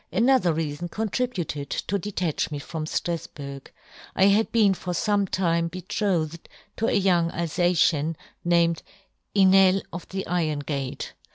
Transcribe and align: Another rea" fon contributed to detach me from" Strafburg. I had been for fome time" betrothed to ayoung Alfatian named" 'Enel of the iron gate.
Another 0.11 0.51
rea" 0.51 0.73
fon 0.75 0.89
contributed 0.89 1.69
to 1.69 1.99
detach 1.99 2.49
me 2.49 2.57
from" 2.57 2.85
Strafburg. 2.87 3.67
I 4.15 4.23
had 4.29 4.51
been 4.51 4.73
for 4.73 4.93
fome 4.93 5.29
time" 5.29 5.67
betrothed 5.67 6.49
to 6.77 6.85
ayoung 6.87 7.31
Alfatian 7.31 8.15
named" 8.43 8.81
'Enel 9.35 9.83
of 9.93 10.09
the 10.09 10.25
iron 10.25 10.57
gate. 10.57 11.13